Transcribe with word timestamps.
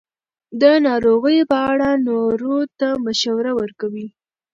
د 0.61 0.63
ناروغیو 0.87 1.49
په 1.51 1.57
اړه 1.71 1.89
نورو 2.07 2.57
ته 2.79 2.87
مشوره 3.05 3.51
ورکوي. 3.61 4.07